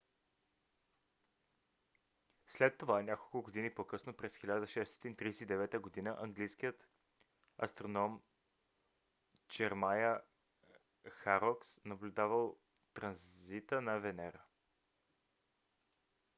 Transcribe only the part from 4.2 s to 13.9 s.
1639 г. английският астроном джеремая хорокс наблюдавал транзита